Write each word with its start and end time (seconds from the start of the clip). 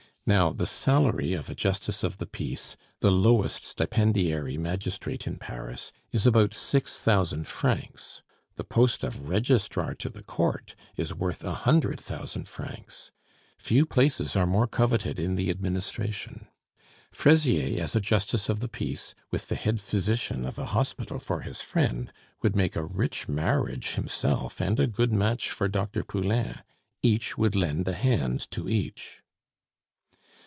Now 0.23 0.51
the 0.53 0.67
salary 0.67 1.33
of 1.33 1.49
a 1.49 1.55
justice 1.55 2.03
of 2.03 2.19
the 2.19 2.27
peace, 2.27 2.77
the 2.99 3.09
lowest 3.11 3.63
stipendiary 3.65 4.55
magistrate 4.55 5.25
in 5.25 5.37
Paris, 5.37 5.91
is 6.11 6.27
about 6.27 6.53
six 6.53 6.99
thousand 6.99 7.47
francs. 7.47 8.21
The 8.55 8.63
post 8.63 9.03
of 9.03 9.27
registrar 9.29 9.95
to 9.95 10.09
the 10.09 10.21
court 10.21 10.75
is 10.95 11.11
worth 11.13 11.43
a 11.43 11.51
hundred 11.55 11.99
thousand 11.99 12.47
francs. 12.47 13.09
Few 13.57 13.83
places 13.83 14.35
are 14.35 14.45
more 14.45 14.67
coveted 14.67 15.17
in 15.19 15.35
the 15.37 15.49
administration. 15.49 16.47
Fraisier, 17.11 17.81
as 17.83 17.95
a 17.95 17.99
justice 17.99 18.47
of 18.47 18.59
the 18.59 18.69
peace, 18.69 19.15
with 19.31 19.47
the 19.47 19.55
head 19.55 19.79
physician 19.81 20.45
of 20.45 20.59
a 20.59 20.65
hospital 20.65 21.17
for 21.17 21.41
his 21.41 21.61
friend, 21.61 22.13
would 22.43 22.55
make 22.55 22.75
a 22.75 22.85
rich 22.85 23.27
marriage 23.27 23.95
himself 23.95 24.61
and 24.61 24.79
a 24.79 24.85
good 24.87 25.11
match 25.11 25.49
for 25.49 25.67
Dr. 25.67 26.03
Poulain. 26.03 26.61
Each 27.01 27.37
would 27.39 27.55
lend 27.55 27.87
a 27.87 27.93
hand 27.93 28.49
to 28.51 28.69
each. 28.69 29.17